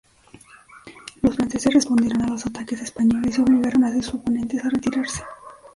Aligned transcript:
Los 1.21 1.35
franceses 1.35 1.75
respondieron 1.75 2.23
a 2.23 2.27
los 2.29 2.43
ataques 2.47 2.81
españoles 2.81 3.37
y 3.37 3.41
obligaron 3.43 3.83
a 3.83 3.93
sus 3.93 4.15
oponentes 4.15 4.65
a 4.65 4.69
retirarse. 4.69 5.21